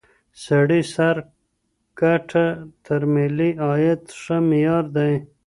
[0.45, 1.15] سړي سر
[1.99, 2.45] ګټه
[2.85, 5.13] تر ملي عاید ښه معیار دی.